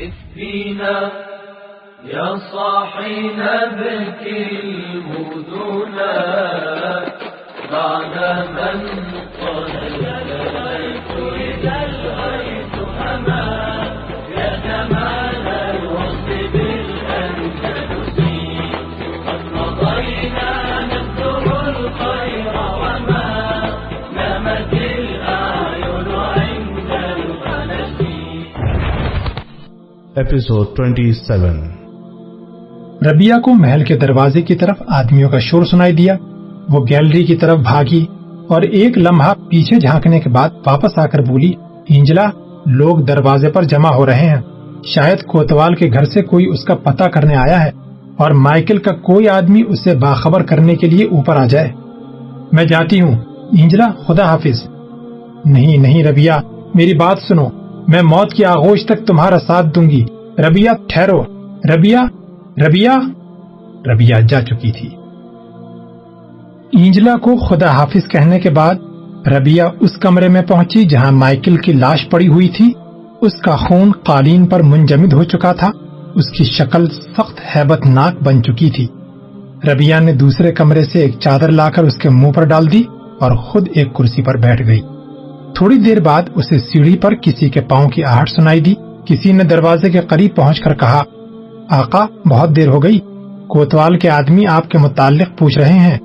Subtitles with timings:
[0.00, 1.10] قف فينا
[2.04, 6.14] يا صاحي نبكي المدنا
[7.72, 8.14] بعد
[8.56, 8.78] من
[30.20, 31.46] Episode 27
[33.06, 36.16] ربیہ کو محل کے دروازے کی طرف آدمیوں کا شور سنائی دیا۔
[36.68, 38.04] وہ گیلری کی طرف بھاگی
[38.48, 41.52] اور ایک لمحہ پیچھے جھانکنے کے بعد واپس آ کر بولی،
[41.88, 42.30] انجلا،
[42.66, 44.40] لوگ دروازے پر جمع ہو رہے ہیں۔
[44.84, 47.70] شاید کوتوال کے گھر سے کوئی اس کا پتہ کرنے آیا ہے
[48.16, 51.72] اور مائیکل کا کوئی آدمی اسے باخبر کرنے کے لیے اوپر آ جائے۔
[52.52, 53.14] میں جاتی ہوں۔
[53.58, 54.62] انجلا، خدا حافظ۔
[55.44, 56.32] نہیں نہیں ربیہ
[56.74, 57.46] میری بات سنو۔
[57.88, 60.04] میں موت کی آغوش تک تمہارا ساتھ دوں گی۔
[60.48, 61.22] ربیہ ٹھہرو۔
[61.74, 61.98] ربیہ
[62.66, 62.90] ربیہ
[63.86, 64.88] ربیہ جا چکی تھی۔
[66.82, 68.74] اینجلا کو خدا حافظ کہنے کے بعد
[69.28, 72.72] ربیہ اس کمرے میں پہنچی جہاں مائیکل کی لاش پڑی ہوئی تھی۔
[73.20, 75.70] اس کا خون قالین پر منجمد ہو چکا تھا۔
[76.14, 78.86] اس کی شکل سخت ہیبت ناک بن چکی تھی۔
[79.72, 82.82] ربیہ نے دوسرے کمرے سے ایک چادر لا کر اس کے منہ پر ڈال دی
[83.20, 84.80] اور خود ایک کرسی پر بیٹھ گئی۔
[85.54, 88.74] تھوڑی دیر بعد اسے سیڑھی پر کسی کے پاؤں کی آہٹ سنائی دی۔
[89.10, 91.02] کسی نے دروازے کے قریب پہنچ کر کہا،
[91.68, 92.98] آقا، بہت دیر ہو گئی۔
[93.46, 95.98] کوتوال کے آدمی آپ کے متعلق پوچھ رہے ہیں۔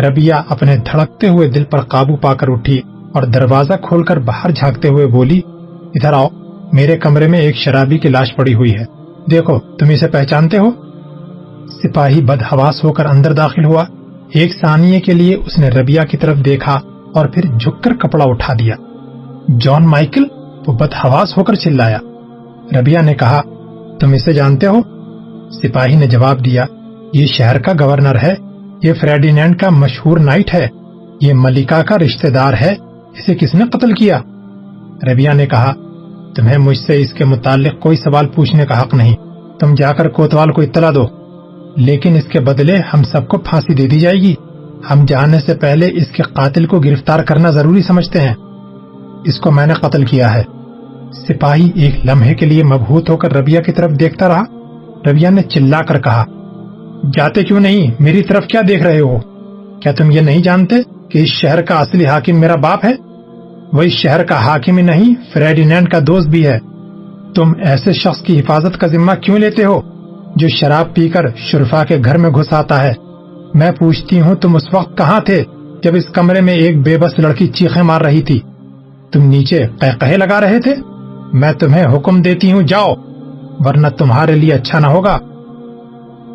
[0.00, 2.78] ربیہ اپنے دھڑکتے ہوئے دل پر قابو پا کر اٹھی
[3.14, 5.40] اور دروازہ کھول کر باہر جھانکتے ہوئے بولی،
[5.94, 6.28] ادھر آؤ،
[6.72, 8.84] میرے کمرے میں ایک شرابی کی لاش پڑی ہوئی ہے۔
[9.30, 10.70] دیکھو، تم اسے پہچانتے ہو؟
[11.82, 13.84] سپاہی بد حواس ہو کر اندر داخل ہوا۔
[14.32, 16.80] ایک ثانیے کے لیے اس نے ربیہ کی طرف دیکھا
[17.14, 18.74] اور پھر جھک کر کپڑا اٹھا دیا۔
[19.60, 20.24] John Michael?
[20.66, 21.98] وہ بد حواس ہو کر چلایا۔
[22.72, 23.40] ربیہ نے کہا،
[24.00, 24.80] تم اسے جانتے ہو؟
[25.50, 26.64] سپاہی نے جواب دیا،
[27.14, 28.34] یہ شہر کا گورنر ہے،
[28.82, 30.68] یہ فریڈینینڈ کا مشہور نائٹ ہے،
[31.20, 32.74] یہ ملکہ کا رشتہ دار ہے،
[33.12, 34.20] اسے کس نے قتل کیا؟
[35.02, 35.72] ربیہ نے کہا،
[36.36, 39.14] تمہیں مجھ سے اس کے متعلق کوئی سوال پوچھنے کا حق نہیں،
[39.60, 41.06] تم جا کر کوتوال کو اطلاع دو،
[41.76, 44.34] لیکن اس کے بدلے ہم سب کو پھانسی دے دی جائے گی۔
[44.90, 48.34] ہم جانے سے پہلے اس کے قاتل کو گرفتار کرنا ضروری سمجھتے ہیں۔
[49.24, 50.42] اس کو میں نے قتل کیا ہے۔
[51.28, 54.42] سپاہی ایک لمحے کے لیے مبہوت ہو کر ربیہ کی طرف دیکھتا رہا۔
[55.10, 56.24] ربیہ نے چلا کر کہا،
[57.16, 59.18] جاتے کیوں نہیں؟ میری طرف کیا دیکھ رہے ہو؟
[59.80, 60.76] کیا تم یہ نہیں جانتے
[61.10, 62.92] کہ اس شہر کا اصلی حاکم میرا باپ ہے؟
[63.72, 66.58] وہ اس شہر کا حاکم ہی نہیں فریڈینینڈ کا دوست بھی ہے۔
[67.34, 69.80] تم ایسے شخص کی حفاظت کا ذمہ کیوں لیتے ہو
[70.36, 72.92] جو شراب پی کر شرفا کے گھر میں گھس آتا ہے؟
[73.54, 75.44] میں پوچھتی ہوں، تم اس وقت کہاں تھے
[75.82, 78.40] جب اس کمرے میں ایک بے بس لڑکی چیخیں مار رہی تھی؟
[79.12, 80.74] تم نیچے قہقہے لگا رہے تھے؟
[81.34, 82.94] میں تمہیں حکم دیتی ہوں، جاؤ،
[83.58, 85.18] ورنہ تمہارے لیے اچھا نہ ہوگا۔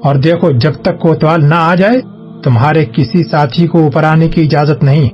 [0.04, 2.02] اور دیکھو، جب تک کوتوال نہ آ جائے،
[2.44, 5.10] تمہارے کسی ساتھی کو اوپر آنے کی اجازت نہیں۔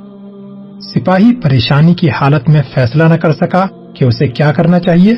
[0.82, 5.16] سپاہی پریشانی کی حالت میں فیصلہ نہ کر سکا کہ اسے کیا کرنا چاہیے،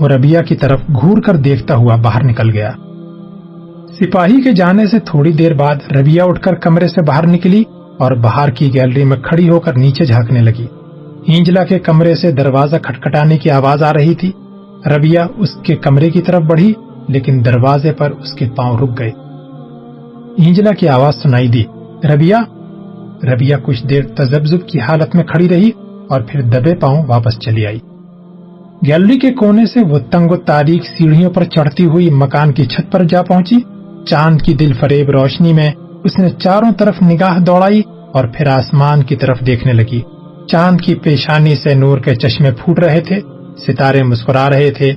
[0.00, 2.70] وہ ربیہ کی طرف گھور کر دیکھتا ہوا باہر نکل گیا۔
[4.00, 7.62] سپاہی کے جانے سے تھوڑی دیر بعد ربیہ اٹھ کر کمرے سے باہر نکلی
[7.98, 10.66] اور باہر کی گیلری میں کھڑی ہو کر نیچے جھانکنے لگی۔
[11.26, 14.32] اینجلا کے کمرے سے دروازہ کھٹکھٹانے کی آواز آ رہی تھی۔
[14.96, 16.72] ربیہ اس کے کمرے کی طرف بڑھی،
[17.08, 19.10] لیکن دروازے پر اس کے پاؤں رک گئے۔
[20.36, 21.64] اینجلا کی آواز سنائی دی
[22.14, 22.36] ربیہ
[23.24, 25.70] ربیہ کچھ دیر تجبزب کی حالت میں کھڑی رہی
[26.08, 27.78] اور پھر دبے پاؤں واپس چلی آئی۔
[28.86, 32.92] گیلری کے کونے سے وہ تنگ و تاریخ سیڑھیوں پر چڑھتی ہوئی مکان کی چھت
[32.92, 33.56] پر جا پہنچی۔
[34.06, 35.70] چاند کی دل فریب روشنی میں
[36.04, 37.82] اس نے چاروں طرف نگاہ دوڑائی
[38.12, 40.00] اور پھر آسمان کی طرف دیکھنے لگی۔
[40.52, 43.20] چاند کی پیشانی سے نور کے چشمے پھوٹ رہے تھے،
[43.66, 44.92] ستارے مسکرا رہے تھے۔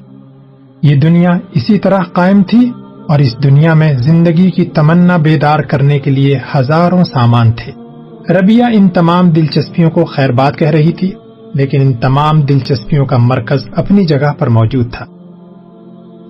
[0.82, 2.72] یہ دنیا اسی طرح قائم تھی
[3.10, 7.72] اور اس دنیا میں زندگی کی تمنا بیدار کرنے کے لیے ہزاروں سامان تھے۔
[8.34, 11.12] ربیہ ان تمام دلچسپیوں کو خیر بات کہہ رہی تھی،
[11.54, 15.06] لیکن ان تمام دلچسپیوں کا مرکز اپنی جگہ پر موجود تھا۔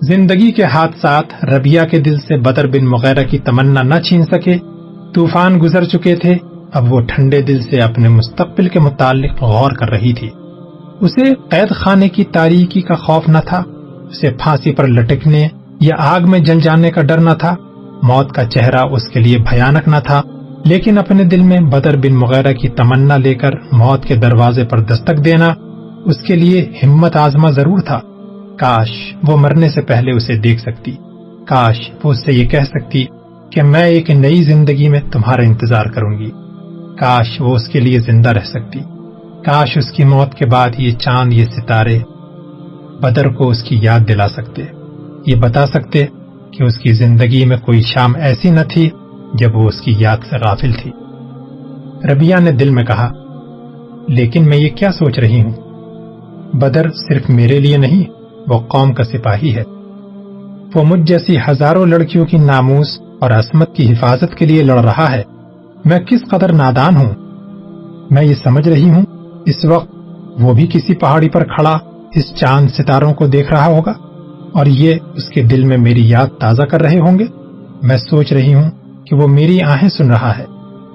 [0.02, 4.56] زندگی کے حادثات ربیہ کے دل سے بدر بن مغیرہ کی تمنا نہ چھین سکے۔
[5.14, 6.36] طوفان گزر چکے تھے
[6.74, 10.30] اب وہ ٹھنڈے دل سے اپنے مستقبل کے متعلق غور کر رہی تھی۔
[11.00, 13.62] اسے قید خانے کی تاریکی کا خوف نہ تھا،
[14.10, 15.48] اسے پھانسی پر لٹکنے
[15.80, 17.54] یا آگ میں جل جانے کا ڈر نہ تھا،
[18.02, 20.22] موت کا چہرہ اس کے لیے بھیانک نہ تھا،
[20.64, 24.80] لیکن اپنے دل میں بدر بن مغیرہ کی تمنا لے کر موت کے دروازے پر
[24.80, 25.54] دستک دینا
[26.04, 28.00] اس کے لیے ہمت آزما ضرور تھا۔
[28.58, 30.92] کاش وہ مرنے سے پہلے اسے دیکھ سکتی۔
[31.46, 33.04] کاش وہ اس سے یہ کہہ سکتی
[33.52, 36.43] کہ میں ایک نئی زندگی میں تمہارا انتظار کروں گی۔
[36.98, 38.78] کاش وہ اس کے لیے زندہ رہ سکتی۔
[39.44, 41.98] کاش اس کی موت کے بعد یہ چاند، یہ ستارے
[43.00, 44.62] بدر کو اس کی یاد دلا سکتے۔
[45.26, 46.06] یہ بتا سکتے
[46.50, 48.90] کہ اس کی زندگی میں کوئی شام ایسی نہ تھی
[49.34, 50.90] جب وہ اس کی یاد سے غافل تھی۔
[52.12, 53.12] ربیہ نے دل میں کہا،
[54.08, 55.52] لیکن میں یہ کیا سوچ رہی ہوں؟
[56.56, 58.04] بدر صرف میرے لیے نہیں،
[58.48, 59.62] وہ قوم کا سپاہی ہے۔
[60.74, 65.12] وہ مجھ جیسی ہزاروں لڑکیوں کی ناموس اور عصمت کی حفاظت کے لیے لڑ رہا
[65.12, 65.22] ہے۔
[65.84, 67.12] میں کس قدر نادان ہوں؟
[68.10, 69.04] میں یہ سمجھ رہی ہوں،
[69.46, 69.90] اس وقت
[70.40, 71.78] وہ بھی کسی پہاڑی پر کھڑا
[72.12, 73.92] اس چاند ستاروں کو دیکھ رہا ہوگا،
[74.52, 77.24] اور یہ اس کے دل میں میری یاد تازہ کر رہے ہوں گے۔
[77.82, 78.70] میں سوچ رہی ہوں
[79.06, 80.44] کہ وہ میری آہیں سن رہا ہے،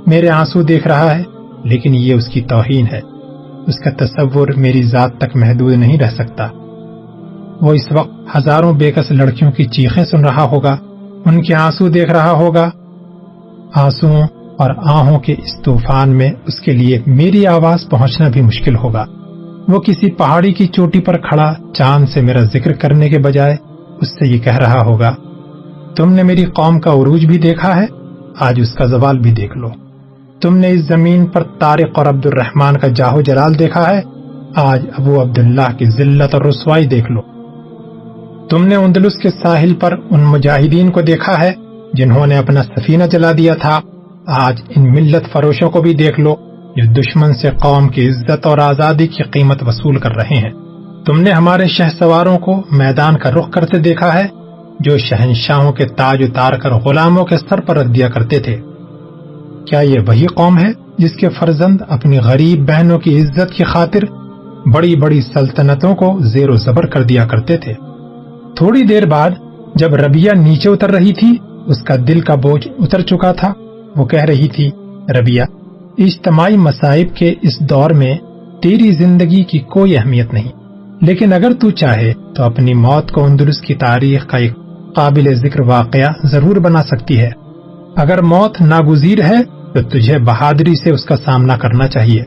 [0.07, 1.24] میرے آنسو دیکھ رہا ہے،
[1.63, 3.01] لیکن یہ اس کی توہین ہے۔
[3.68, 6.47] اس کا تصور میری ذات تک محدود نہیں رہ سکتا۔
[7.62, 10.75] وہ اس وقت ہزاروں بےکس لڑکیوں کی چیخیں سن رہا ہوگا،
[11.25, 12.69] ان کے آنسو دیکھ رہا ہوگا۔
[13.75, 14.12] آنسو
[14.59, 19.06] اور آہوں کے اس طوفان میں اس کے لیے میری آواز پہنچنا بھی مشکل ہوگا۔
[19.67, 23.56] وہ کسی پہاڑی کی چوٹی پر کھڑا چاند سے میرا ذکر کرنے کے بجائے
[24.01, 25.15] اس سے یہ کہہ رہا ہوگا،
[25.97, 27.85] تم نے میری قوم کا عروج بھی دیکھا ہے،
[28.39, 29.67] آج اس کا زوال بھی دیکھ لو۔
[30.41, 34.01] تم نے اس زمین پر طارق اور عبد الرحمان کا جاہو جلال دیکھا ہے،
[34.55, 37.21] آج ابو عبداللہ کی ذلت اور رسوائی دیکھ لو۔
[38.47, 41.51] تم نے اندلس کے ساحل پر ان مجاہدین کو دیکھا ہے،
[41.94, 43.79] جنہوں نے اپنا سفینہ جلا دیا تھا۔
[44.29, 46.35] آج ان ملت فروشوں کو بھی دیکھ لو
[46.75, 50.51] جو دشمن سے قوم کی عزت اور آزادی کی قیمت وصول کر رہے ہیں۔
[51.05, 54.27] تم نے ہمارے شہ سواروں کو میدان کا رخ کرتے دیکھا ہے،
[54.79, 58.57] جو شہنشاہوں کے تاج اتار کر غلاموں کے سر پر رکھ دیا کرتے تھے۔
[59.65, 64.03] کیا یہ وہی قوم ہے جس کے فرزند اپنی غریب بہنوں کی عزت کی خاطر
[64.73, 67.73] بڑی بڑی سلطنتوں کو زیر و زبر کر دیا کرتے تھے؟
[68.55, 69.29] تھوڑی دیر بعد
[69.75, 73.53] جب ربیہ نیچے اتر رہی تھی، اس کا دل کا بوجھ اتر چکا تھا۔
[74.00, 74.72] وہ کہہ رہی تھی
[75.19, 75.44] ربیہ
[75.98, 78.18] اجتماعی مصائب کے اس دور میں
[78.63, 80.51] تیری زندگی کی کوئی اہمیت نہیں.
[81.01, 84.54] لیکن اگر تو چاہے تو اپنی موت کو اندرس کی تاریخ کا ایک
[84.96, 87.30] قابل ذکر واقعہ ضرور بنا سکتی ہے.
[87.96, 89.44] اگر موت ناگزیر ہے
[89.74, 92.24] تو تجھے بہادری سے اس کا سامنا کرنا چاہیے.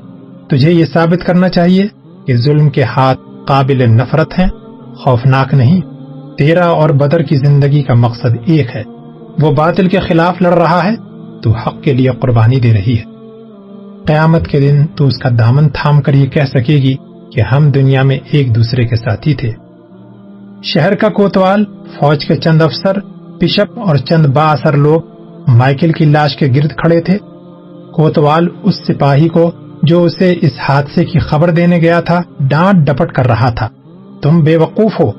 [0.49, 1.87] تجھے یہ ثابت کرنا چاہیے
[2.27, 4.49] کہ ظلم کے ہاتھ قابل نفرت ہیں،
[4.95, 5.81] خوفناک نہیں.
[6.39, 8.83] تیرا اور بدر کی زندگی کا مقصد ایک ہے.
[9.41, 11.12] وہ باطل کے خلاف لڑ رہا ہے
[11.43, 13.12] تو حق کے لیے قربانی دے رہی ہے۔
[14.06, 16.97] قیامت کے دن تو اس کا دامن تھام کر یہ کہہ سکے گی
[17.33, 19.53] کہ ہم دنیا میں ایک دوسرے کے ساتھی تھے۔
[20.62, 22.99] شہر کا کوتوال، فوج کے چند افسر،
[23.41, 25.00] بشپ اور چند با اثر لوگ،
[25.49, 27.19] مائیکل کی لاش کے گرد کھڑے تھے۔
[27.95, 29.50] کوتوال اس سپاہی کو
[29.83, 33.69] جو اسے اس حادثے کی خبر دینے گیا تھا، ڈانٹ ڈپٹ کر رہا تھا۔
[34.23, 35.12] تم بے وقوف ہو۔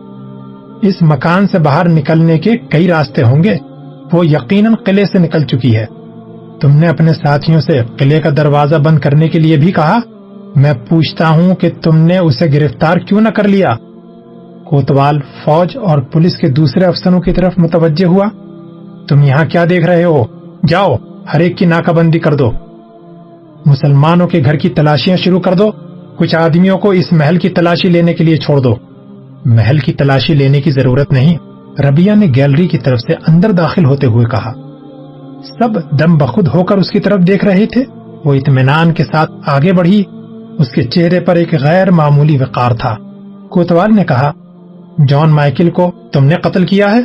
[0.81, 3.57] اس مکان سے باہر نکلنے کے کئی راستے ہوں گے۔
[4.13, 5.85] وہ یقیناً قلعے سے نکل چکی ہے۔
[6.61, 9.99] تم نے اپنے ساتھیوں سے قلعے کا دروازہ بند کرنے کے لیے بھی کہا،
[10.55, 13.75] میں پوچھتا ہوں کہ تم نے اسے گرفتار کیوں نہ کر لیا؟
[14.63, 18.25] کوتوال، فوج اور پولیس کے دوسرے افسروں کی طرف متوجہ ہوا۔
[19.09, 20.23] تم یہاں کیا دیکھ رہے ہو؟
[20.67, 20.95] جاؤ،
[21.33, 22.51] ہر ایک کی ناکہ بندی کر دو۔
[23.65, 25.69] مسلمانوں کے گھر کی تلاشیاں شروع کر دو۔
[26.17, 28.75] کچھ آدمیوں کو اس محل کی تلاشی لینے کے لیے چھوڑ دو۔
[29.45, 31.37] محل کی تلاشی لینے کی ضرورت نہیں
[31.81, 34.62] ربیہ نے گیلری کی طرف سے اندر داخل ہوتے ہوئے کہا۔
[35.43, 37.83] سب دم بخود ہو کر اس کی طرف دیکھ رہے تھے۔
[38.25, 40.03] وہ اطمینان کے ساتھ آگے بڑھی۔
[40.59, 42.95] اس کے چہرے پر ایک غیر معمولی وقار تھا۔
[43.49, 44.31] کوتوال نے کہا،
[45.07, 47.01] جان مائیکل کو تم نے قتل کیا ہے؟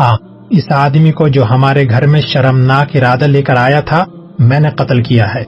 [0.00, 0.16] ہاں
[0.50, 4.04] اس آدمی کو جو ہمارے گھر میں شرمناک ارادہ لے کر آیا تھا،
[4.38, 5.44] میں نے قتل کیا ہے۔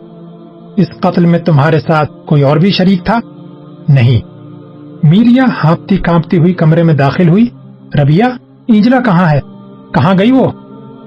[0.76, 3.18] اس قتل میں تمہارے ساتھ کوئی اور بھی شریک تھا؟
[3.88, 4.20] نہیں۔
[5.06, 7.46] میریا ہانپتی کانپتی ہوئی کمرے میں داخل ہوئی۔
[8.02, 8.24] ربیہ
[8.66, 9.40] اینجلا کہاں ہے؟
[9.94, 10.50] کہاں گئی وہ؟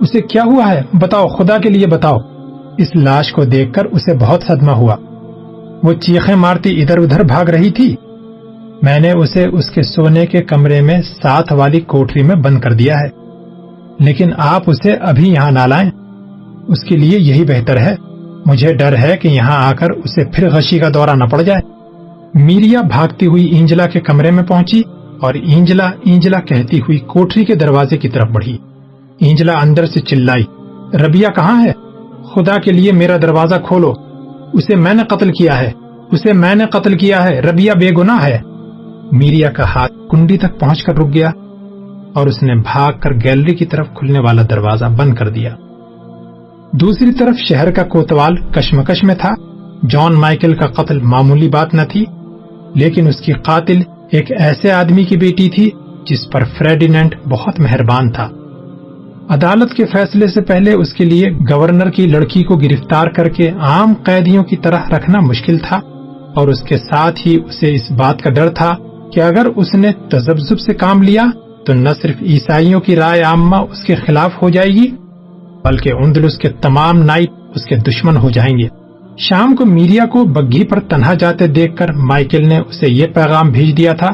[0.01, 2.17] اسے کیا ہوا ہے؟ بتاؤ، خدا کے لیے بتاؤ۔
[2.77, 4.95] اس لاش کو دیکھ کر اسے بہت صدمہ ہوا۔
[5.83, 7.95] وہ چیخیں مارتی ادھر ادھر بھاگ رہی تھی۔
[8.81, 12.73] میں نے اسے اس کے سونے کے کمرے میں ساتھ والی کوٹری میں بند کر
[12.73, 13.09] دیا ہے۔
[13.99, 15.91] لیکن آپ اسے ابھی یہاں نہ لائیں۔
[16.67, 17.95] اس کے لیے یہی بہتر ہے۔
[18.45, 21.61] مجھے ڈر ہے کہ یہاں آ کر اسے پھر غشی کا دورہ نہ پڑ جائے۔
[22.43, 24.81] میریا بھاگتی ہوئی اینجلا کے کمرے میں پہنچی
[25.21, 28.57] اور اینجلا اینجلا کہتی ہوئی کوٹری کے دروازے کی طرف بڑھی۔
[29.21, 30.43] اینجلا اندر سے چلائی
[30.97, 31.71] ربیہ کہاں ہے؟
[32.33, 33.93] خدا کے لیے میرا دروازہ کھولو،
[34.53, 35.71] اسے میں نے قتل کیا ہے،
[36.11, 38.39] اسے میں نے قتل کیا ہے ربیہ بے گناہ ہے۔
[39.11, 41.31] میریا کا ہاتھ کنڈی تک پہنچ کر رک گیا
[42.13, 45.55] اور اس نے بھاگ کر گیلری کی طرف کھلنے والا دروازہ بند کر دیا۔
[46.71, 49.33] دوسری طرف شہر کا کوتوال کشمکش میں تھا۔
[49.89, 52.05] جان مائیکل کا قتل معمولی بات نہ تھی،
[52.75, 53.79] لیکن اس کی قاتل
[54.11, 55.69] ایک ایسے آدمی کی بیٹی تھی
[56.05, 58.29] جس پر فریڈینٹ بہت مہربان تھا۔
[59.31, 63.49] عدالت کے فیصلے سے پہلے اس کے لیے گورنر کی لڑکی کو گرفتار کر کے
[63.49, 65.79] عام قیدیوں کی طرح رکھنا مشکل تھا
[66.35, 68.75] اور اس کے ساتھ ہی اسے اس بات کا ڈر تھا
[69.13, 71.25] کہ اگر اس نے تجبزب سے کام لیا
[71.65, 74.87] تو نہ صرف عیسائیوں کی رائے عامہ اس کے خلاف ہو جائے گی،
[75.63, 78.67] بلکہ اندلس کے تمام نائٹ اس کے دشمن ہو جائیں گے۔
[79.17, 83.49] شام کو میریا کو بگھی پر تنہا جاتے دیکھ کر مائیکل نے اسے یہ پیغام
[83.49, 84.11] بھیج دیا تھا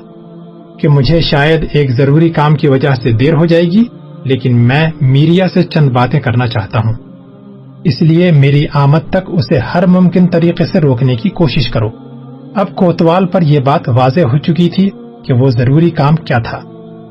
[0.80, 3.84] کہ مجھے شاید ایک ضروری کام کی وجہ سے دیر ہو جائے گی۔
[4.24, 6.94] لیکن میں میریا سے چند باتیں کرنا چاہتا ہوں۔
[7.84, 11.90] اس لیے میری آمد تک اسے ہر ممکن طریقے سے روکنے کی کوشش کرو۔
[12.56, 14.90] اب کوتوال پر یہ بات واضح ہو چکی تھی
[15.24, 16.60] کہ وہ ضروری کام کیا تھا۔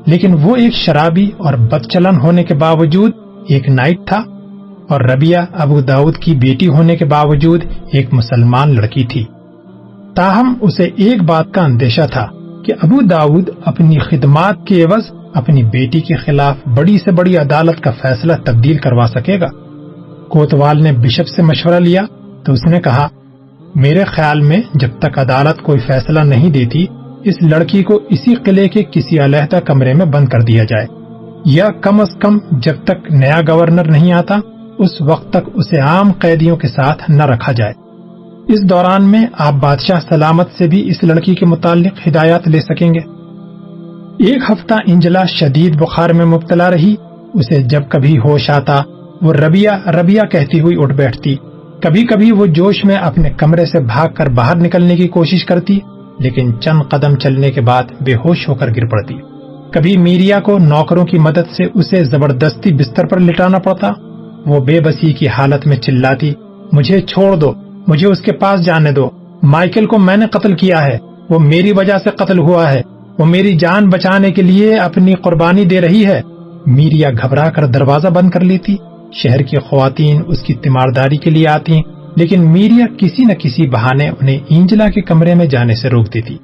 [0.05, 3.11] لیکن وہ ایک شرابی اور بدچلن ہونے کے باوجود
[3.47, 4.23] ایک نائٹ تھا
[4.89, 9.23] اور ربیہ ابو داود کی بیٹی ہونے کے باوجود ایک مسلمان لڑکی تھی۔
[10.15, 12.27] تاہم، اسے ایک بات کا اندیشہ تھا۔
[12.67, 17.81] کہ ابو داود اپنی خدمات کے عوض اپنی بیٹی کے خلاف بڑی سے بڑی عدالت
[17.81, 19.45] کا فیصلہ تبدیل کروا سکے گا۔
[20.29, 22.01] کوتوال نے بشپ سے مشورہ لیا
[22.45, 23.07] تو اس نے کہا،
[23.75, 26.85] میرے خیال میں جب تک عدالت کوئی فیصلہ نہیں دیتی،
[27.23, 30.85] اس لڑکی کو اسی قلعے کے کسی علیحدہ کمرے میں بند کر دیا جائے۔
[31.45, 34.35] یا کم از کم جب تک نیا گورنر نہیں آتا،
[34.77, 37.86] اس وقت تک اسے عام قیدیوں کے ساتھ نہ رکھا جائے۔
[38.49, 42.93] اس دوران میں آپ بادشاہ سلامت سے بھی اس لڑکی کے متعلق ہدایات لے سکیں
[42.93, 42.99] گے۔
[44.23, 46.95] ایک ہفتہ انجلا شدید بخار میں مبتلا رہی،
[47.33, 48.81] اسے جب کبھی ہوش آتا،
[49.21, 51.35] وہ ربیہ ربیہ کہتی ہوئی اٹھ بیٹھتی۔
[51.81, 55.79] کبھی کبھی وہ جوش میں اپنے کمرے سے بھاگ کر باہر نکلنے کی کوشش کرتی،
[56.19, 59.15] لیکن چند قدم چلنے کے بعد بے ہوش ہو کر گر پڑتی۔
[59.71, 63.91] کبھی میریا کو نوکروں کی مدد سے اسے زبردستی بستر پر لٹانا پڑتا،
[64.45, 66.33] وہ بے بسی کی حالت میں چلاتی،
[66.71, 67.53] مجھے چھوڑ دو
[67.87, 69.09] مجھے اس کے پاس جانے دو۔
[69.43, 70.97] مائیکل کو میں نے قتل کیا ہے۔
[71.29, 72.81] وہ میری وجہ سے قتل ہوا ہے۔
[73.19, 76.21] وہ میری جان بچانے کے لیے اپنی قربانی دے رہی ہے۔
[76.65, 78.75] میریا گھبرا کر دروازہ بند کر لیتی۔
[79.13, 81.81] شہر کی خواتین اس کی تیمارداری کے لیے آتی
[82.15, 86.37] لیکن میریا کسی نہ کسی بہانے انہیں اینجلا کے کمرے میں جانے سے روک دیتی۔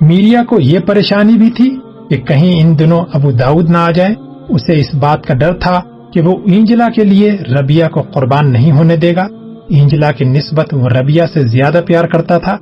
[0.00, 1.76] میریا کو یہ پریشانی بھی تھی
[2.10, 4.14] کہ کہیں ان دنوں ابو داؤد نہ آ جائے۔
[4.48, 5.80] اسے اس بات کا ڈر تھا
[6.12, 9.26] کہ وہ اینجلا کے لیے ربیہ کو قربان نہیں ہونے دے گا۔
[9.70, 12.56] اینجلا کی نسبت وہ ربیہ سے زیادہ پیار کرتا تھا،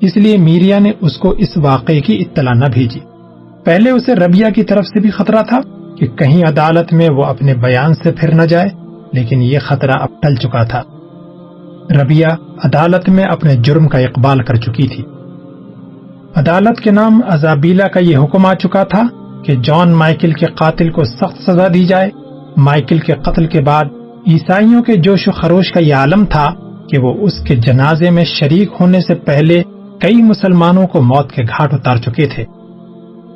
[0.00, 3.00] اس لیے میریا نے اس کو اس واقعے کی اطلاع نہ بھیجی۔
[3.64, 5.60] پہلے اسے ربیہ کی طرف سے بھی خطرہ تھا
[5.98, 8.68] کہ کہیں عدالت میں وہ اپنے بیان سے پھر نہ جائے،
[9.12, 10.82] لیکن یہ خطرہ اب ٹل چکا تھا۔
[12.02, 12.26] ربیہ
[12.64, 15.04] عدالت میں اپنے جرم کا اقبال کر چکی تھی۔
[16.36, 19.02] عدالت کے نام ازابیلا کا یہ حکم آ چکا تھا
[19.44, 22.10] کہ جان مائیکل کے قاتل کو سخت سزا دی جائے۔
[22.56, 23.84] مائیکل کے قتل کے بعد
[24.26, 26.54] عیسائیوں کے جوش و خروش کا یہ عالم تھا
[26.90, 29.62] کہ وہ اس کے جنازے میں شریک ہونے سے پہلے
[30.00, 32.44] کئی مسلمانوں کو موت کے گھاٹ اتار چکے تھے۔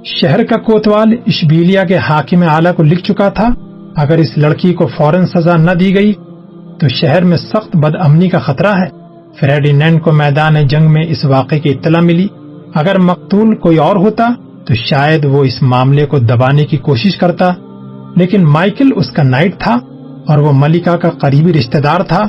[0.05, 3.49] شہر کا کوتوال اشبیلیا کے حاکم اعلیٰ کو لکھ چکا تھا،
[3.97, 6.13] اگر اس لڑکی کو فوراً سزا نہ دی گئی
[6.81, 8.89] تو شہر میں سخت بد امنی کا خطرہ ہے۔
[9.41, 12.27] فریڈینینڈ کو میدان جنگ میں اس واقعے کی اطلاع ملی۔
[12.75, 14.29] اگر مقتول کوئی اور ہوتا
[14.67, 17.53] تو شاید وہ اس معاملے کو دبانے کی کوشش کرتا،
[18.17, 19.79] لیکن مائیکل اس کا نائٹ تھا۔
[20.29, 22.23] اور وہ ملکہ کا قریبی رشتہ دار تھا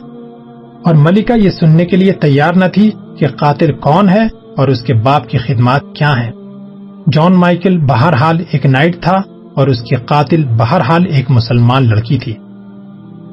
[0.83, 4.23] اور ملکہ یہ سننے کے لیے تیار نہ تھی کہ قاتل کون ہے
[4.57, 6.31] اور اس کے باپ کی خدمات کیا ہیں۔
[7.11, 9.21] جان مائیکل بہرحال ایک نائٹ تھا
[9.53, 12.33] اور اس کی قاتل بہرحال ایک مسلمان لڑکی تھی۔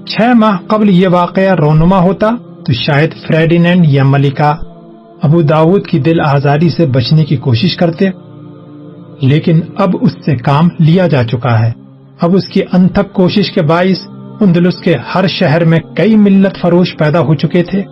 [0.07, 2.31] چھ ماہ قبل یہ واقعہ رونما ہوتا
[2.66, 4.52] تو شاید فریڈینینڈ یا ملکہ
[5.23, 8.11] ابو داود کی دل آزادی سے بچنے کی کوشش کرتے،
[9.21, 11.73] لیکن اب اس سے کام لیا جا چکا ہے۔
[12.21, 14.07] اب اس کی انتھک کوشش کے باعث
[14.43, 17.83] اندلس کے ہر شہر میں کئی ملت فروش پیدا ہو چکے تھے۔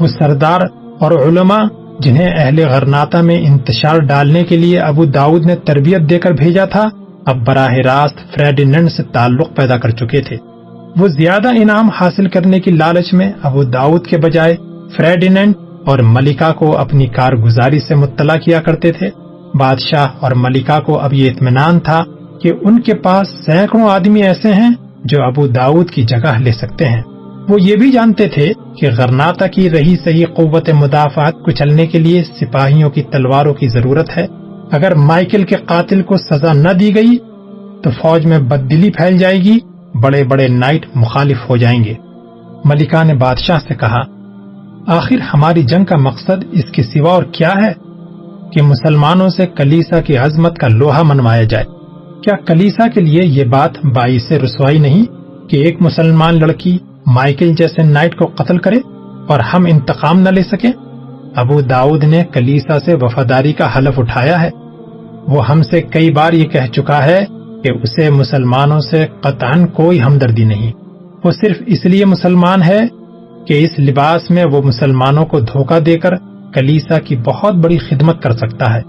[0.00, 0.60] وہ سردار
[1.00, 1.62] اور علماء
[2.00, 6.64] جنہیں اہل غرناتا میں انتشار ڈالنے کے لیے ابو داود نے تربیت دے کر بھیجا
[6.64, 6.88] تھا،
[7.26, 10.36] اب براہ راست فریڈینڈ سے تعلق پیدا کر چکے تھے۔
[10.96, 14.56] وہ زیادہ انعام حاصل کرنے کی لالچ میں ابو داود کے بجائے
[14.96, 15.54] فریڈینڈ
[15.86, 19.10] اور ملکہ کو اپنی کارگزاری سے مطلع کیا کرتے تھے۔
[19.54, 22.04] بادشاہ اور ملکہ کو اب یہ اطمینان تھا
[22.42, 24.70] کہ ان کے پاس سینکڑوں آدمی ایسے ہیں
[25.04, 27.02] جو ابو داود کی جگہ لے سکتے ہیں۔
[27.48, 31.98] وہ یہ بھی جانتے تھے کہ غرناتا کی رہی صحیح قوت مدافعت کو چلنے کے
[31.98, 34.26] لیے سپاہیوں کی تلواروں کی ضرورت ہے۔
[34.72, 37.18] اگر مائیکل کے قاتل کو سزا نہ دی گئی،
[37.82, 39.58] تو فوج میں بددلی پھیل جائے گی،
[40.02, 41.94] بڑے بڑے نائٹ مخالف ہو جائیں گے۔
[42.64, 44.02] ملکہ نے بادشاہ سے کہا،
[44.86, 47.72] آخر ہماری جنگ کا مقصد اس کے سوا اور کیا ہے
[48.52, 51.64] کہ مسلمانوں سے کلیسا کی عظمت کا لوہا منوایا جائے۔
[52.24, 55.04] کیا کلیسا کے لیے یہ بات باعث رسوائی نہیں
[55.48, 58.76] کہ ایک مسلمان لڑکی مائیکل جیسے نائٹ کو قتل کرے
[59.28, 60.68] اور ہم انتقام نہ لے سکے
[61.36, 64.50] ابو داؤد نے کلیسا سے وفاداری کا حلف اٹھایا ہے۔
[65.28, 67.24] وہ ہم سے کئی بار یہ کہہ چکا ہے
[67.64, 70.72] کہ اسے مسلمانوں سے قطعا کوئی ہمدردی نہیں۔
[71.24, 72.80] وہ صرف اس لیے مسلمان ہے
[73.46, 76.10] کہ اس لباس میں وہ مسلمانوں کو دھوکہ دے کر
[76.54, 78.80] کلیسا کی بہت بڑی خدمت کر سکتا ہے۔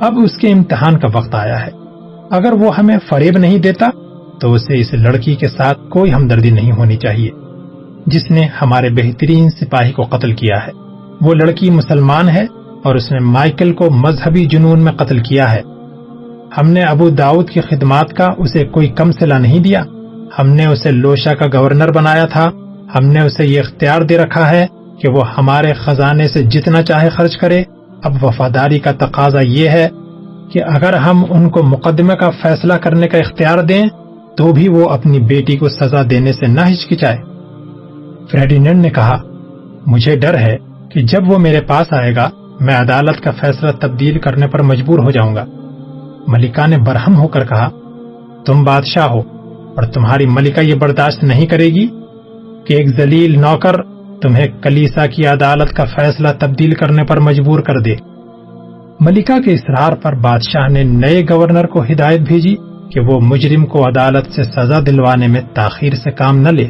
[0.00, 1.81] اب اس کے امتحان کا وقت آیا ہے۔
[2.32, 3.90] اگر وہ ہمیں فریب نہیں دیتا،
[4.40, 7.30] تو اسے اس لڑکی کے ساتھ کوئی ہمدردی نہیں ہونی چاہیے،
[8.06, 10.72] جس نے ہمارے بہترین سپاہی کو قتل کیا ہے۔
[11.20, 12.46] وہ لڑکی مسلمان ہے
[12.84, 15.60] اور اس نے مائیکل کو مذہبی جنون میں قتل کیا ہے۔
[16.58, 19.84] ہم نے ابو داؤد کی خدمات کا اسے کوئی کم سلا نہیں دیا۔
[20.38, 22.50] ہم نے اسے لوشا کا گورنر بنایا تھا۔
[22.94, 24.66] ہم نے اسے یہ اختیار دے رکھا ہے
[25.00, 27.62] کہ وہ ہمارے خزانے سے جتنا چاہے خرچ کرے۔
[28.04, 29.88] اب وفاداری کا تقاضا یہ ہے
[30.50, 33.82] کہ اگر ہم ان کو مقدمے کا فیصلہ کرنے کا اختیار دیں،
[34.36, 37.18] تو بھی وہ اپنی بیٹی کو سزا دینے سے نہ ہچکچائے۔
[38.30, 39.22] فریڈینڈ نے کہا،
[39.86, 40.56] مجھے ڈر ہے
[40.90, 42.30] کہ جب وہ میرے پاس آئے گا،
[42.60, 45.44] میں عدالت کا فیصلہ تبدیل کرنے پر مجبور ہو جاؤں گا۔
[46.28, 47.68] ملکہ نے برہم ہو کر کہا،
[48.46, 49.20] تم بادشاہ ہو،
[49.76, 51.86] اور تمہاری ملکہ یہ برداشت نہیں کرے گی
[52.64, 53.74] کہ ایک ذلیل نوکر
[54.22, 57.94] تمہیں کلیسا کی عدالت کا فیصلہ تبدیل کرنے پر مجبور کر دے۔
[59.04, 62.56] ملکہ کے اصرار پر بادشاہ نے نئے گورنر کو ہدایت بھیجی
[62.90, 66.68] کہ وہ مجرم کو عدالت سے سزا دلوانے میں تاخیر سے کام نہ لے۔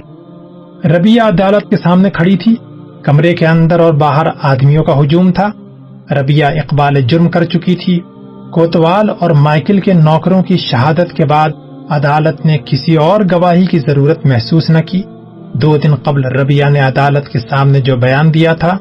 [0.84, 2.54] ربیہ عدالت کے سامنے کھڑی تھی۔
[3.02, 5.48] کمرے کے اندر اور باہر آدمیوں کا ہجوم تھا۔
[6.10, 7.98] ربیہ اقبال جرم کر چکی تھی۔
[8.50, 11.48] کوتوال اور مائیکل کے نوکروں کی شہادت کے بعد
[11.90, 15.02] عدالت نے کسی اور گواہی کی ضرورت محسوس نہ کی۔
[15.54, 18.78] دو دن قبل ربیہ نے عدالت کے سامنے جو بیان دیا تھا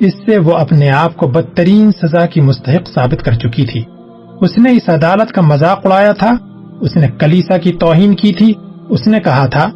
[0.00, 3.82] اس سے وہ اپنے آپ کو بدترین سزا کی مستحق ثابت کر چکی تھی۔
[4.40, 6.32] اس نے اس عدالت کا مذاق اڑایا تھا،
[6.80, 8.52] اس نے کلیسا کی توہین کی تھی،
[8.88, 9.70] اس نے کہا تھا،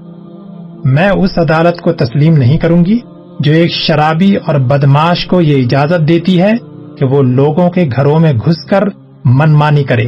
[0.84, 2.98] میں اس عدالت کو تسلیم نہیں کروں گی
[3.40, 6.52] جو ایک شرابی اور بدماش کو یہ اجازت دیتی ہے
[6.98, 8.82] کہ وہ لوگوں کے گھروں میں گھس کر
[9.24, 10.06] من مانی کرے۔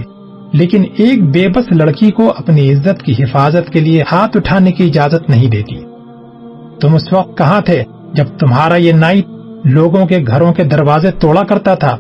[0.52, 4.85] لیکن ایک بے بس لڑکی کو اپنی عزت کی حفاظت کے لیے ہاتھ اٹھانے کی
[4.85, 5.76] اجازت نہیں دیتی۔
[6.81, 9.26] تم اس وقت کہاں تھے جب تمہارا یہ نائٹ
[9.64, 11.97] لوگوں کے گھروں کے دروازے توڑا کرتا تھا۔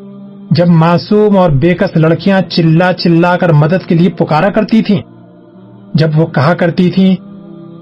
[0.50, 5.02] جب معصوم اور بےکس لڑکیاں چلا چلا کر مدد کے لیے پکارا کرتی تھیں،
[5.94, 7.16] جب وہ کہا کرتی تھیں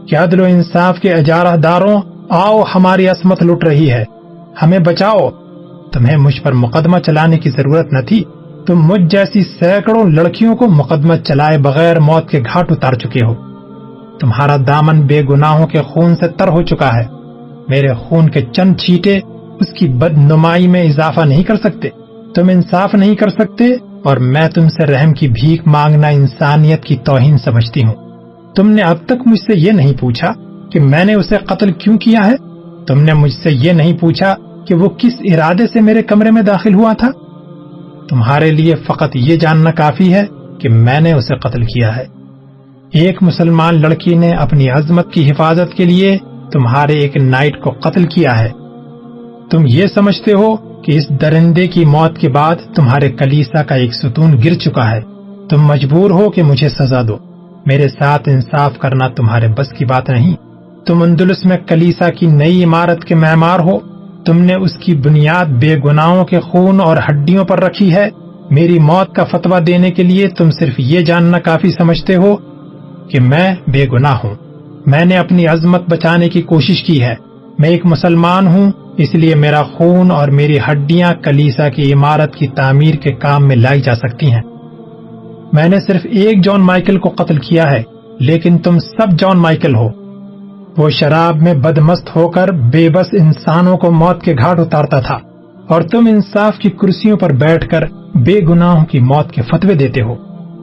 [0.08, 4.04] کہ عدل و انصاف کے اجارہ داروں، آؤ ہماری عصمت لٹ رہی ہے،
[4.62, 5.30] ہمیں بچاؤ۔
[5.92, 8.24] تمہیں مجھ پر مقدمہ چلانے کی ضرورت نہ تھی،
[8.66, 13.34] تم مجھ جیسی سینکڑوں لڑکیوں کو مقدمہ چلائے بغیر موت کے گھاٹ اتار چکے ہو۔
[14.20, 17.04] تمہارا دامن بے گناہوں کے خون سے تر ہو چکا ہے۔
[17.68, 19.20] میرے خون کے چند چھیٹے
[19.60, 21.88] اس کی بد نمائی میں اضافہ نہیں کر سکتے۔
[22.34, 23.64] تم انصاف نہیں کر سکتے
[24.04, 27.94] اور میں تم سے رحم کی بھیک مانگنا انسانیت کی توہین سمجھتی ہوں۔
[28.54, 30.32] تم نے اب تک مجھ سے یہ نہیں پوچھا
[30.72, 32.36] کہ میں نے اسے قتل کیوں کیا ہے؟
[32.86, 34.34] تم نے مجھ سے یہ نہیں پوچھا
[34.66, 37.10] کہ وہ کس ارادے سے میرے کمرے میں داخل ہوا تھا؟
[38.08, 40.24] تمہارے لیے فقط یہ جاننا کافی ہے
[40.60, 42.04] کہ میں نے اسے قتل کیا ہے۔
[42.92, 46.18] ایک مسلمان لڑکی نے اپنی عظمت کی حفاظت کے لیے
[46.52, 48.48] تمہارے ایک نائٹ کو قتل کیا ہے۔
[49.50, 53.94] تم یہ سمجھتے ہو کہ اس درندے کی موت کے بعد تمہارے کلیسا کا ایک
[53.94, 55.00] ستون گر چکا ہے۔
[55.50, 57.16] تم مجبور ہو کہ مجھے سزا دو۔
[57.66, 60.34] میرے ساتھ انصاف کرنا تمہارے بس کی بات نہیں۔
[60.86, 63.78] تم اندلس میں کلیسا کی نئی عمارت کے معمار ہو۔
[64.24, 68.08] تم نے اس کی بنیاد بے گناہوں کے خون اور ہڈیوں پر رکھی ہے۔
[68.50, 72.36] میری موت کا فتوا دینے کے لیے تم صرف یہ جاننا کافی سمجھتے ہو
[73.10, 74.34] کہ میں بے گناہ ہوں۔
[74.86, 77.14] میں نے اپنی عظمت بچانے کی کوشش کی ہے۔
[77.58, 82.46] میں ایک مسلمان ہوں۔ اس لیے میرا خون اور میری ہڈیاں کلیسا کی عمارت کی
[82.46, 84.42] تعمیر کے کام میں لائی جا سکتی ہیں۔
[85.52, 87.82] میں نے صرف ایک جان مائیکل کو قتل کیا ہے،
[88.20, 89.88] لیکن تم سب جان مائیکل ہو۔
[90.76, 95.18] وہ شراب میں بدمست ہو کر بے بس انسانوں کو موت کے گھاٹ اتارتا تھا،
[95.68, 97.84] اور تم انصاف کی کرسیوں پر بیٹھ کر
[98.14, 100.14] بے گناہوں کی موت کے فتوے دیتے ہو۔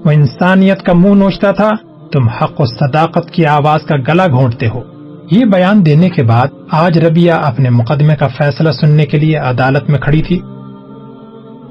[0.05, 1.69] وہ انسانیت کا منہ نوچتا تھا،
[2.11, 4.81] تم حق و صداقت کی آواز کا گلا گھونٹتے ہو۔
[5.31, 9.89] یہ بیان دینے کے بعد آج ربیہ اپنے مقدمے کا فیصلہ سننے کے لیے عدالت
[9.89, 10.39] میں کھڑی تھی۔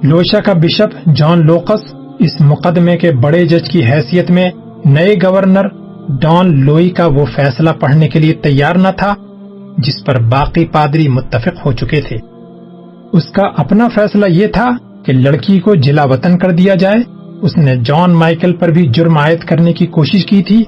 [0.03, 4.51] لوشا کا بشپ جان لوکس اس مقدمے کے بڑے جج کی حیثیت میں
[4.85, 5.69] نئے گورنر
[6.09, 9.15] ڈان لوئی کا وہ فیصلہ پڑھنے کے لیے تیار نہ تھا،
[9.79, 12.17] جس پر باقی پادری متفق ہو چکے تھے۔
[13.13, 14.71] اس کا اپنا فیصلہ یہ تھا
[15.07, 16.97] کہ لڑکی کو جلا وطن کر دیا جائے۔
[17.43, 20.65] اس نے جان مائیکل پر بھی جرم عائد کرنے کی کوشش کی تھی۔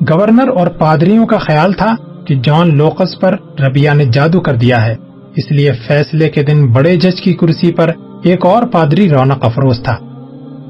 [0.00, 1.94] گورنر اور پادریوں کا خیال تھا
[2.26, 4.94] کہ جان لوکس پر ربیہ نے جادو کر دیا ہے۔
[5.36, 7.90] اس لیے فیصلے کے دن بڑے جج کی کرسی پر
[8.22, 9.96] ایک اور پادری رونق افروز تھا۔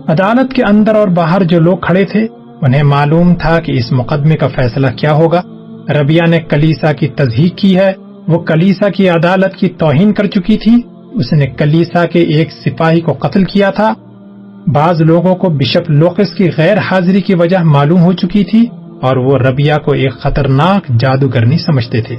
[0.09, 2.27] عدالت کے اندر اور باہر جو لوگ کھڑے تھے،
[2.63, 5.41] انہیں معلوم تھا کہ اس مقدمے کا فیصلہ کیا ہوگا۔
[6.01, 7.93] ربیہ نے کلیسا کی تصدیق کی ہے۔
[8.29, 10.81] وہ کلیسا کی عدالت کی توہین کر چکی تھی۔
[11.13, 13.93] اس نے کلیسا کے ایک سپاہی کو قتل کیا تھا۔
[14.67, 18.67] بعض لوگوں کو بشپ لوکس کی غیر حاضری کی وجہ معلوم ہو چکی تھی۔
[19.05, 22.17] اور وہ ربیہ کو ایک خطرناک جادوگرنی سمجھتے تھے۔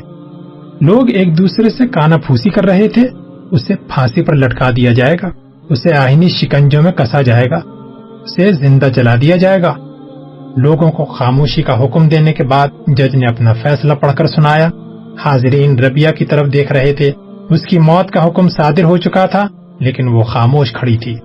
[0.82, 3.08] لوگ ایک دوسرے سے کانا پھوسی کر رہے تھے۔
[3.52, 5.30] اسے پھانسی پر لٹکا دیا جائے گا۔
[5.70, 7.60] اسے آئینی شکنجوں میں کسا جائے گا۔
[8.24, 9.74] اسے زندہ جلا دیا جائے گا۔
[10.58, 14.70] لوگوں کو خاموشی کا حکم دینے کے بعد جج نے اپنا فیصلہ پڑھ کر سنایا۔
[15.26, 17.12] حاضرین ربیہ کی طرف دیکھ رہے تھے۔
[17.50, 19.48] اس کی موت کا حکم صادر ہو چکا تھا،
[19.80, 21.16] لیکن وہ خاموش کھڑی تھی۔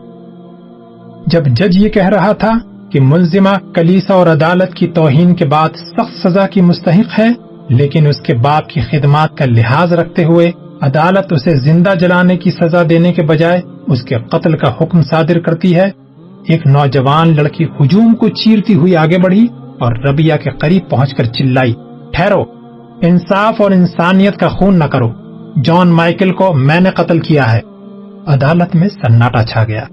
[1.27, 2.53] جب جج یہ کہہ رہا تھا
[2.93, 7.29] کہ ملزمہ کلیسا اور عدالت کی توہین کے بعد سخت سزا کی مستحق ہے،
[7.69, 10.51] لیکن اس کے باپ کی خدمات کا لحاظ رکھتے ہوئے
[10.81, 15.39] عدالت اسے زندہ جلانے کی سزا دینے کے بجائے اس کے قتل کا حکم صادر
[15.39, 15.91] کرتی ہے۔
[16.47, 21.25] ایک نوجوان لڑکی ہجوم کو چیرتی ہوئی آگے بڑھی اور ربیہ کے قریب پہنچ کر
[21.25, 21.75] چلائی۔
[22.13, 22.45] ٹھہرو۔
[23.03, 25.11] انصاف اور انسانیت کا خون نہ کرو۔
[25.65, 27.61] جان مائیکل کو میں نے قتل کیا ہے۔
[28.27, 29.85] عدالت میں سناٹا چھا گیا۔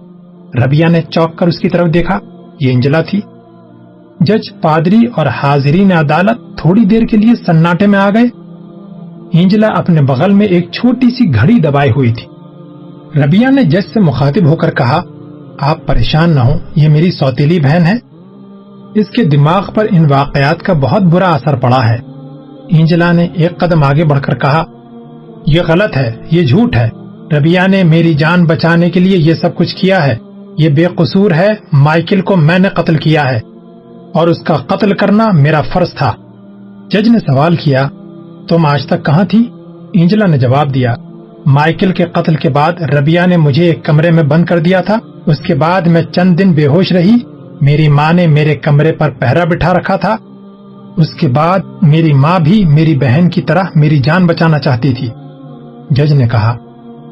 [0.65, 2.19] ربیہ نے چوک کر اس کی طرف دیکھا۔
[2.59, 3.21] یہ انجلا تھی۔
[4.19, 8.27] جج، پادری اور حاضرین عدالت تھوڑی دیر کے لیے سناٹے میں آ گئے۔
[9.33, 12.25] انجلا اپنے بغل میں ایک چھوٹی سی گھڑی دبائی ہوئی تھی۔
[13.21, 15.01] ربیہ نے جج سے مخاطب ہو کر کہا،
[15.59, 17.95] آپ پریشان نہ ہوں، یہ میری سوتیلی بہن ہے۔
[18.95, 21.97] اس کے دماغ پر ان واقعات کا بہت برا اثر پڑا ہے۔
[22.69, 24.63] انجلا نے ایک قدم آگے بڑھ کر کہا،
[25.47, 26.89] یہ غلط ہے، یہ جھوٹ ہے۔
[27.37, 30.15] ربیہ نے میری جان بچانے کے لیے یہ سب کچھ کیا ہے۔
[30.57, 33.39] یہ بے قصور ہے، مائیکل کو میں نے قتل کیا ہے۔
[34.13, 36.13] اور اس کا قتل کرنا میرا فرض تھا۔
[36.89, 37.87] جج نے سوال کیا،
[38.49, 39.49] تم آج تک کہاں تھی؟
[39.93, 40.95] انجلا نے جواب دیا،
[41.45, 44.97] مائیکل کے قتل کے بعد ربیہ نے مجھے ایک کمرے میں بند کر دیا تھا۔
[45.25, 47.15] اس کے بعد میں چند دن بے ہوش رہی،
[47.61, 50.15] میری ماں نے میرے کمرے پر پہرا بٹھا رکھا تھا۔
[50.97, 55.09] اس کے بعد میری ماں بھی میری بہن کی طرح میری جان بچانا چاہتی تھی۔
[55.89, 56.57] جج نے کہا،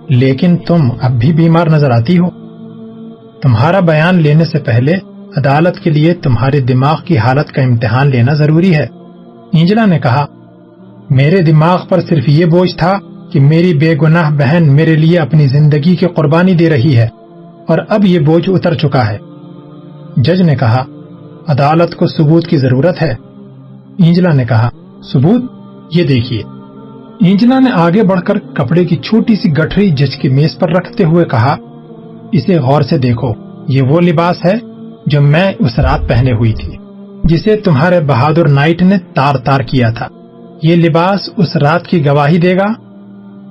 [0.10, 2.45] لیکن تم اب بھی بیمار نظر آتی ہو۔
[3.46, 4.94] تمہارا بیان لینے سے پہلے
[5.38, 8.88] عدالت کے لیے تمہارے دماغ کی حالت کا امتحان لینا ضروری ہے۔
[9.54, 10.26] انجلا نے کہا،
[11.10, 12.98] میرے دماغ پر صرف یہ بوجھ تھا
[13.32, 17.08] کہ میری بے گناہ بہن میرے لیے اپنی زندگی کی قربانی دے رہی ہے
[17.68, 19.18] اور اب یہ بوجھ اتر چکا ہے۔
[20.18, 20.86] جج نے کہا،
[21.48, 23.14] عدالت کو ثبوت کی ضرورت ہے۔
[23.98, 24.70] انجلا نے کہا،
[25.14, 25.42] ثبوت؟
[25.92, 26.44] یہ دیکھیے۔
[27.30, 31.04] انجلا نے آگے بڑھ کر کپڑے کی چھوٹی سی گٹھری جج کی میز پر رکھتے
[31.04, 31.56] ہوئے کہا
[32.38, 33.34] اسے غور سے دیکھو۔
[33.68, 34.54] یہ وہ لباس ہے
[35.06, 36.72] جو میں اس رات پہنے ہوئی تھی،
[37.24, 40.08] جسے تمہارے بہادر نائٹ نے تار تار کیا تھا۔
[40.64, 42.74] یہ لباس اس رات کی گواہی دے گا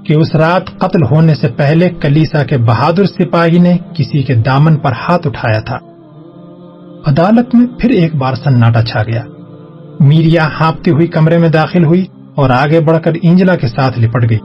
[0.07, 4.77] کہ اس رات قتل ہونے سے پہلے کلیسا کے بہادر سپاہی نے کسی کے دامن
[4.77, 5.79] پر ہاتھ اٹھایا تھا۔
[7.07, 9.23] عدالت میں پھر ایک بار سناٹا چھا گیا۔
[10.01, 14.31] میریا ہانپتی ہوئی کمرے میں داخل ہوئی اور آگے بڑھ کر انجلا کے ساتھ لپٹ
[14.31, 14.39] گئی۔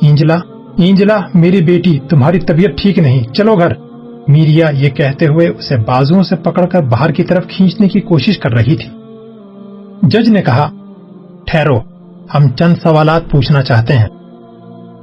[0.00, 0.36] انجلا
[0.78, 3.68] انجلا میری بیٹی، تمہاری طبیعت ٹھیک نہیں، چلو گھر۔
[4.28, 8.38] میریا یہ کہتے ہوئے اسے بازو سے پکڑ کر باہر کی طرف کھینچنے کی کوشش
[8.38, 8.88] کر رہی تھی۔
[10.02, 10.70] جج نے کہا،
[11.46, 11.78] ٹھہرو،
[12.34, 14.08] ہم چند سوالات پوچھنا چاہتے ہیں۔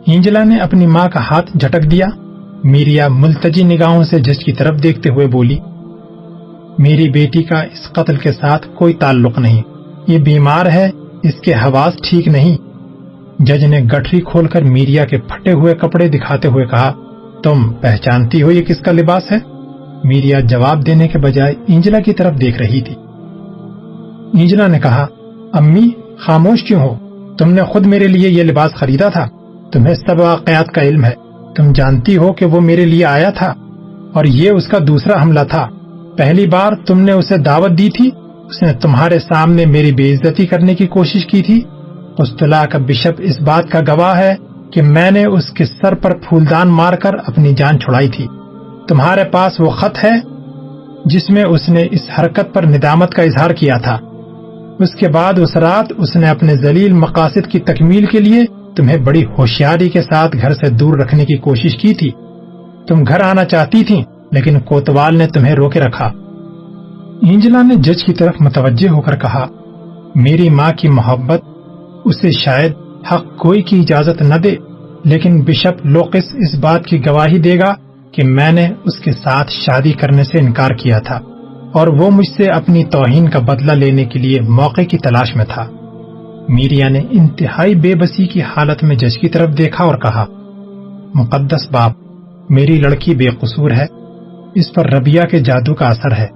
[0.07, 2.07] انجلا نے اپنی ماں کا ہاتھ جھٹک دیا۔
[2.63, 5.57] میریا ملتجی نگاہوں سے جج کی طرف دیکھتے ہوئے بولی،
[6.77, 9.61] میری بیٹی کا اس قتل کے ساتھ کوئی تعلق نہیں۔
[10.07, 10.89] یہ بیمار ہے،
[11.23, 12.70] اس کے حواس ٹھیک نہیں۔
[13.41, 16.93] جج نے گٹری کھول کر میریا کے پھٹے ہوئے کپڑے دکھاتے ہوئے کہا،
[17.43, 19.37] تم پہچانتی ہو یہ کس کا لباس ہے؟
[20.03, 22.95] میریا جواب دینے کے بجائے انجلا کی طرف دیکھ رہی تھی۔
[24.41, 25.07] انجلا نے کہا،
[25.53, 26.97] امی، خاموش کیوں ہو؟
[27.37, 29.25] تم نے خود میرے لیے یہ لباس خریدا تھا۔
[29.73, 31.13] تمہیں سب واقعات کا علم ہے۔
[31.55, 33.53] تم جانتی ہو کہ وہ میرے لیے آیا تھا۔
[34.13, 35.67] اور یہ اس کا دوسرا حملہ تھا۔
[36.17, 38.09] پہلی بار تم نے اسے دعوت دی تھی۔
[38.45, 41.61] اس نے تمہارے سامنے میری بے عزتی کرنے کی کوشش کی تھی۔
[42.21, 44.35] استلا کا بشپ اس بات کا گواہ ہے
[44.73, 48.27] کہ میں نے اس کے سر پر پھولدان مار کر اپنی جان چھڑائی تھی۔
[48.87, 50.11] تمہارے پاس وہ خط ہے
[51.05, 53.97] جس میں اس نے اس حرکت پر ندامت کا اظہار کیا تھا۔
[54.79, 58.43] اس کے بعد اس رات اس نے اپنے ذلیل مقاصد کی تکمیل کے لیے
[58.75, 62.11] تمہیں بڑی ہوشیاری کے ساتھ گھر سے دور رکھنے کی کوشش کی تھی۔
[62.87, 66.11] تم گھر آنا چاہتی تھی، لیکن کوتوال نے تمہیں روکے رکھا۔
[67.21, 69.45] انجلا نے جج کی طرف متوجہ ہو کر کہا،
[70.15, 71.41] میری ماں کی محبت
[72.05, 72.71] اسے شاید
[73.11, 74.55] حق کوئی کی اجازت نہ دے،
[75.05, 77.73] لیکن بشپ لوکس اس بات کی گواہی دے گا
[78.13, 81.19] کہ میں نے اس کے ساتھ شادی کرنے سے انکار کیا تھا،
[81.73, 85.45] اور وہ مجھ سے اپنی توہین کا بدلہ لینے کے لیے موقع کی تلاش میں
[85.45, 85.65] تھا۔
[86.49, 90.25] میریا نے انتہائی بے بسی کی حالت میں جج کی طرف دیکھا اور کہا،
[91.15, 91.91] مقدس باپ،
[92.49, 93.85] میری لڑکی بے قصور ہے،
[94.55, 96.27] اس پر ربیہ کے جادو کا اثر ہے۔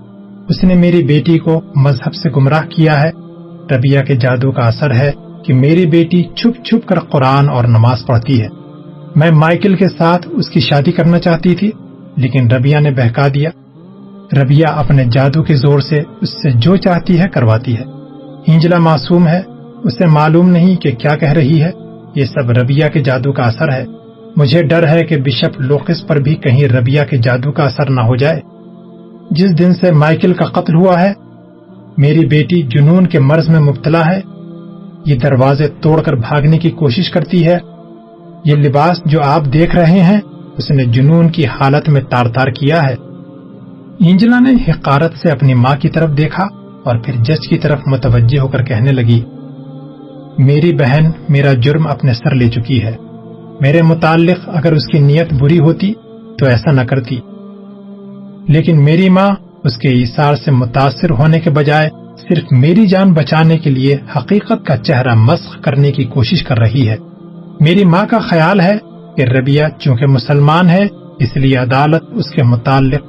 [0.49, 3.09] اس نے میری بیٹی کو مذہب سے گمراہ کیا ہے
[3.71, 5.11] ربیہ کے جادو کا اثر ہے
[5.45, 8.47] کہ میری بیٹی چھپ چھپ کر قرآن اور نماز پڑھتی ہے۔
[9.15, 11.71] میں مائیکل کے ساتھ اس کی شادی کرنا چاہتی تھی،
[12.15, 13.49] لیکن ربیہ نے بہکا دیا۔
[14.41, 17.83] ربیہ اپنے جادو کے زور سے اس سے جو چاہتی ہے کرواتی ہے۔
[18.47, 19.41] ہنجلا معصوم ہے،
[19.83, 21.71] اسے معلوم نہیں کہ کیا کہہ رہی ہے۔
[22.15, 23.85] یہ سب ربیہ کے جادو کا اثر ہے۔
[24.35, 28.01] مجھے ڈر ہے کہ بشپ لوکس پر بھی کہیں ربیہ کے جادو کا اثر نہ
[28.01, 28.39] ہو جائے۔
[29.31, 31.13] جس دن سے مائیکل کا قتل ہوا ہے،
[31.97, 34.34] میری بیٹی جنون کے مرض میں مبتلا ہے۔
[35.05, 37.57] یہ دروازے توڑ کر بھاگنے کی کوشش کرتی ہے۔
[38.45, 40.21] یہ لباس جو آپ دیکھ رہے ہیں،
[40.57, 42.95] اس نے جنون کی حالت میں تار تار کیا ہے۔
[43.99, 46.43] اینجلا نے حقارت سے اپنی ماں کی طرف دیکھا
[46.83, 49.21] اور پھر جج کی طرف متوجہ ہو کر کہنے لگی،
[50.37, 52.95] میری بہن میرا جرم اپنے سر لے چکی ہے۔
[53.61, 55.93] میرے متعلق اگر اس کی نیت بری ہوتی
[56.39, 57.19] تو ایسا نہ کرتی۔
[58.47, 59.29] لیکن میری ماں
[59.63, 61.89] اس کے اشار سے متاثر ہونے کے بجائے
[62.21, 66.89] صرف میری جان بچانے کے لیے حقیقت کا چہرہ مسخ کرنے کی کوشش کر رہی
[66.89, 66.95] ہے۔
[67.59, 68.77] میری ماں کا خیال ہے
[69.17, 70.87] کہ ربیہ چونکہ مسلمان ہے،
[71.19, 73.01] اس لیے عدالت اس کے متعلق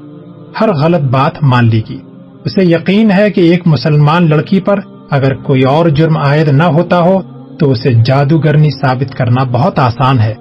[0.60, 1.98] ہر غلط بات مان لی گی۔
[2.44, 4.78] اسے یقین ہے کہ ایک مسلمان لڑکی پر
[5.10, 7.22] اگر کوئی اور جرم عائد نہ ہوتا ہو،
[7.58, 10.34] تو اسے جادوگرنی ثابت کرنا بہت آسان ہے۔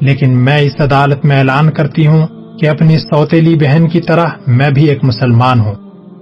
[0.00, 2.26] لیکن میں اس عدالت میں اعلان کرتی ہوں
[2.58, 5.74] کہ اپنی سوتیلی بہن کی طرح میں بھی ایک مسلمان ہوں۔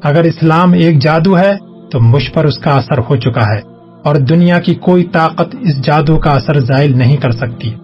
[0.02, 1.52] اگر اسلام ایک جادو ہے
[1.92, 3.60] تو مجھ پر اس کا اثر ہو چکا ہے
[4.04, 7.74] اور دنیا کی کوئی طاقت اس جادو کا اثر زائل نہیں کر سکتی۔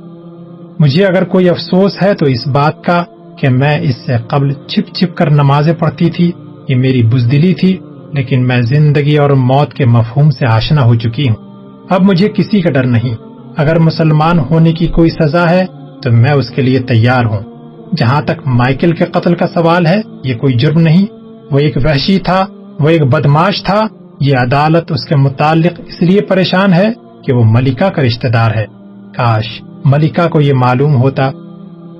[0.79, 3.05] مجھے اگر کوئی افسوس ہے تو اس بات کا
[3.38, 6.33] کہ میں اس سے قبل چھپ چھپ کر نمازیں پڑھتی تھی،
[6.68, 7.77] یہ میری بزدلی تھی،
[8.12, 11.37] لیکن میں زندگی اور موت کے مفہوم سے آشنا ہو چکی ہوں۔
[11.90, 13.14] اب مجھے کسی کا ڈر نہیں۔
[13.57, 15.66] اگر مسلمان ہونے کی کوئی سزا ہے
[16.03, 17.40] تو میں اس کے لیے تیار ہوں۔
[17.97, 21.07] جہاں تک مائیکل کے قتل کا سوال ہے، یہ کوئی جرم نہیں۔
[21.51, 22.47] وہ ایک وحشی تھا
[22.81, 23.87] وہ ایک بدماش تھا،
[24.21, 26.87] یہ عدالت اس کے متعلق اس لیے پریشان ہے
[27.25, 28.67] کہ وہ ملکہ کا رشتہ دار ہے۔
[29.17, 29.47] کاش
[29.85, 31.31] ملکہ کو یہ معلوم ہوتا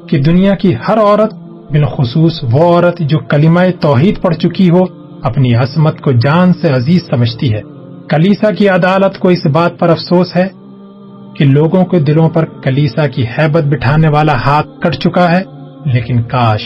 [0.09, 1.35] کہ دنیا کی ہر عورت،
[1.71, 4.85] بالخصوص وہ عورت جو کلمہ توحید پڑھ چکی ہو،
[5.23, 7.63] اپنی عصمت کو جان سے عزیز سمجھتی ہے۔
[8.09, 10.47] کلیسا کی عدالت کو اس بات پر افسوس ہے
[11.37, 15.43] کہ لوگوں کے دلوں پر کلیسا کی حیبت بٹھانے والا ہاتھ کٹ چکا ہے،
[15.85, 16.63] لیکن کاش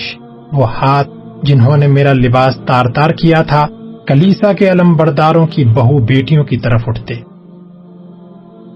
[0.53, 1.11] وہ ہاتھ
[1.43, 3.67] جنہوں نے میرا لباس تار تار کیا تھا
[4.07, 7.15] کلیسا کے علم برداروں کی بہو بیٹیوں کی طرف اٹھتے۔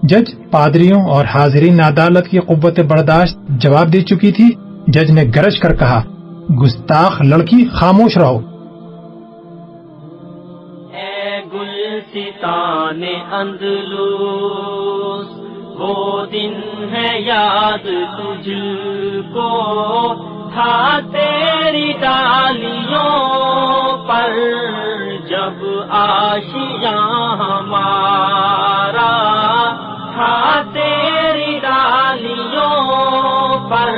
[0.03, 4.51] جج پادریوں اور حاضرین عدالت کی قوت برداشت جواب دے چکی تھی۔
[4.87, 6.03] جج نے گرج کر کہا،
[6.63, 8.39] گستاخ لڑکی، خاموش رہو۔
[10.93, 11.41] اے
[13.31, 15.27] اندلوس
[15.79, 16.53] وہ دن
[16.93, 18.49] ہے یاد تجھ
[19.33, 20.13] کو۔
[20.53, 24.31] تھا تیری ڈالیوں پر
[25.29, 29.11] جب آشیاں ہمارا
[30.13, 32.79] تھا تیری ڈالیوں
[33.69, 33.91] پر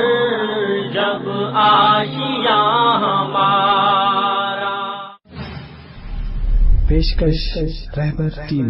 [0.92, 2.66] جب آشیاں
[3.00, 4.74] ہمارا۔
[6.88, 7.58] پیشکش
[7.98, 8.68] رہبر ٹیم